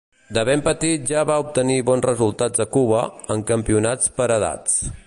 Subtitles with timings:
[0.35, 3.07] De ben petit ja va obtenir bons resultats a Cuba,
[3.37, 4.83] en campionats per edats.